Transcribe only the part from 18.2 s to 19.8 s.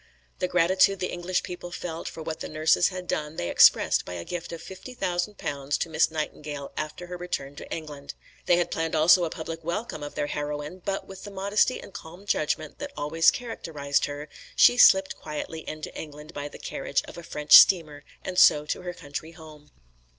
and so to her country home.